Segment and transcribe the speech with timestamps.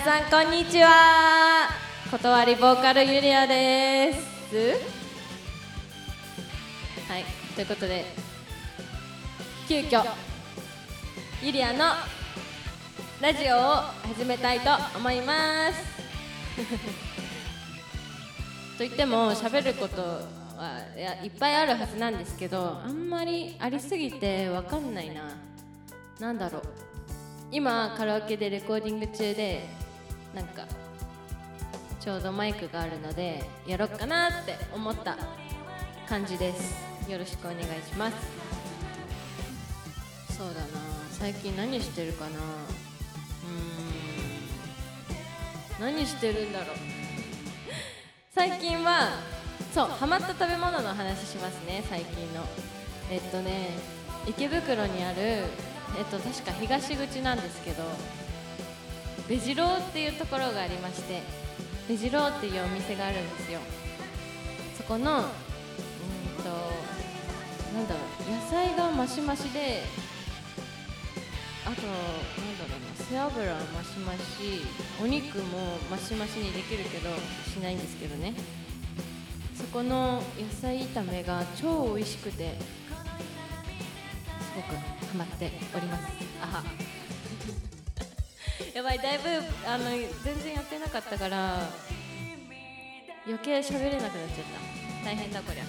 [0.00, 1.70] さんこんにちは。
[2.10, 4.20] 断りボーカルゆりあです。
[7.08, 8.04] はいということで
[9.66, 10.04] 急遽
[11.42, 11.94] ゆりあの
[13.22, 13.60] ラジオを
[14.14, 15.82] 始めたいと思います。
[18.76, 20.20] と言っても喋ることは
[20.94, 25.22] いやいっぱいあるはずなんですけどあんまりありすぎてわかんないな。
[26.20, 26.62] なんだろう。
[27.50, 29.85] 今カラオケでレコーディング中で
[30.36, 30.66] なんか
[31.98, 35.16] ちょうどマイクがあるのでやろっかなって思った
[36.06, 36.76] 感じです。
[37.10, 38.16] よろしくお願いします。
[40.36, 40.66] そうだな。
[41.10, 42.30] 最近何してるかな。
[42.30, 45.96] うーん。
[45.96, 46.76] 何してるんだろう。
[48.34, 49.08] 最近は
[49.72, 52.44] そうハマった食べ物の話しますね最近の。
[53.10, 53.70] えっとね
[54.26, 55.16] 池袋にある
[55.96, 57.82] えっと確か東口なんですけど
[59.28, 61.22] ベジローっていうところがありまして
[61.88, 63.60] ベジローっていうお店があるんですよ。
[64.76, 65.24] そこのうん
[66.42, 66.50] と
[67.74, 69.82] なんだろう野菜がマシマシで
[71.64, 74.62] あとなんだろうな背脂はマシマシ
[75.02, 77.10] お肉もマシマシにできるけど
[77.50, 78.34] しないんですけどね。
[79.56, 82.56] そこの野菜炒めが超美味しくて
[84.40, 84.82] すごくハ
[85.16, 86.04] マっております。
[86.42, 86.64] あは。
[88.74, 89.28] やばいだいぶ
[89.68, 89.84] あの
[90.24, 91.68] 全然やってなかったから
[93.26, 94.46] 余計喋れなくなっちゃっ
[95.02, 95.04] た。
[95.04, 95.64] 大変だこりゃ。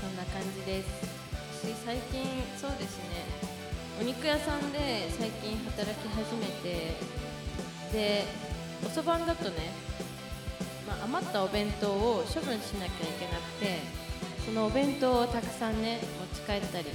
[0.00, 1.20] そんな感じです。
[1.66, 2.24] し最近
[2.56, 3.50] そうですね。
[4.00, 6.96] お肉屋さんで最近働き始めて
[7.92, 8.24] で
[8.86, 9.72] おそばんだとね、
[10.88, 13.78] まあ、余ったお弁当を処分しなきゃいけなくて
[14.46, 16.00] そのお弁当をたくさんね
[16.34, 16.86] 持ち帰ったり、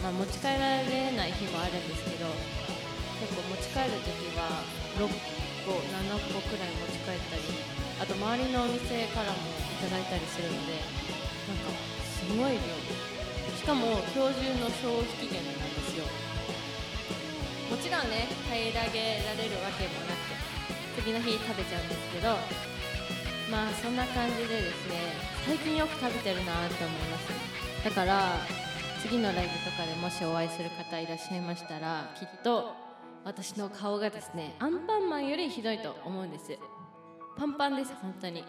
[0.00, 2.26] まあ、持ち帰られない日もあるんですけど
[3.76, 4.64] 帰る時は
[4.96, 5.04] 6
[5.68, 7.44] 個7個くらい持ち帰ったり
[8.00, 10.80] あと周りのお店からもいただいたりするので
[11.44, 12.72] なんかすごい量。
[13.52, 16.08] しかも今日中の消費期限なんですよ。
[17.68, 20.32] もちろんね平らげられるわけもなく
[20.96, 22.32] 次の日食べちゃうんですけど
[23.52, 25.12] まあそんな感じでですね
[25.44, 27.28] 最近よく食べてるなって思います。
[27.84, 28.40] だから
[29.02, 32.85] 次のライブとかでもしお会いする方いらっしゃいましたらきっと
[33.26, 36.56] 私の顔がですねアンパンマンよりひどいと思うんです。
[37.36, 38.44] パンパンです本当に。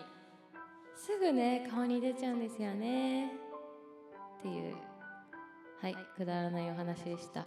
[0.96, 3.32] すぐね顔に出ちゃうんですよね。
[4.38, 4.76] っていう
[5.82, 7.44] はいくだらないお話でした。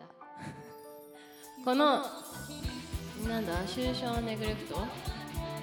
[1.64, 2.02] この
[3.28, 4.74] なんだ終章ネグレクト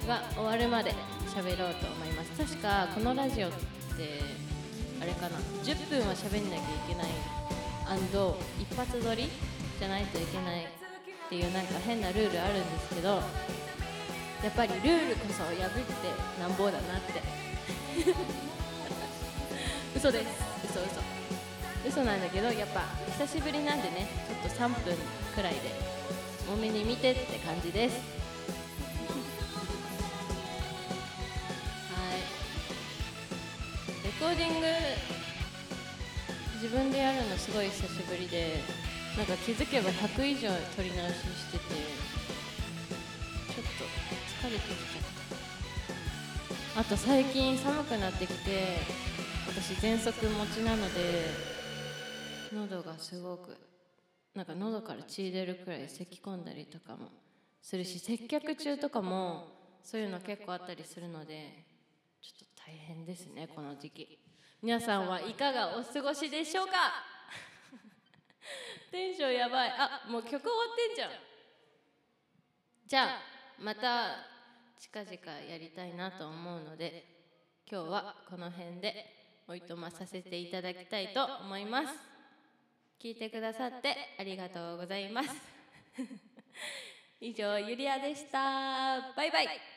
[0.08, 0.94] が終わるまで
[1.26, 2.32] 喋ろうと思います。
[2.32, 3.58] 確かこのラジオって
[5.02, 5.38] あれかな。
[5.66, 7.08] 10分は喋んなきゃいけない。
[8.58, 9.30] 一発撮り
[9.78, 10.87] じゃないといけない。
[11.28, 13.22] っていうなんか変なルールあるんですけどや
[14.50, 15.60] っぱりルールこそ破って
[16.40, 17.22] なんぼだなって。
[19.98, 20.28] 嘘です。
[20.64, 21.02] 嘘嘘。
[21.86, 22.86] 嘘なんだけどやっぱ
[23.18, 24.08] 久しぶりなんでね
[24.44, 24.96] ちょっと3分
[25.36, 25.74] くらいで
[26.48, 27.96] 多めに見てって感じです。
[31.92, 31.98] は
[34.02, 34.06] い。
[34.06, 34.68] レコーディング
[36.62, 38.64] 自分でやるのすごい久しぶりで
[39.18, 43.84] なんか気づけば100以上撮り直ししててちょっと
[44.48, 45.04] 疲れてきちゃっ
[46.76, 46.82] た。
[46.82, 48.78] あと最近寒くなってきて
[49.48, 51.26] 私喘息持ちなので
[52.54, 53.58] 喉がすごく
[54.36, 57.10] なんか喉から血出るくらい咳き込んだりとかも
[57.64, 59.48] するし接客中とかも
[59.84, 61.66] そういうの結構あったりするので
[62.22, 64.20] ちょっと大変ですねこの時期。
[64.62, 66.74] 皆さんはいかがお過ごしでしょうか？
[68.92, 69.70] テンションやばい。
[69.72, 71.12] あもう曲終わってんじゃん。
[72.86, 73.22] じゃあ
[73.60, 74.26] また
[74.80, 77.04] 近々やりたいなと思うので
[77.70, 79.14] 今日はこの辺で
[79.48, 81.94] おいとまさせていただきたいと思います。
[83.00, 85.30] 聞いてくださってありがとうございます。
[87.20, 89.14] 以上ゆりあでした。
[89.16, 89.77] バイバイ。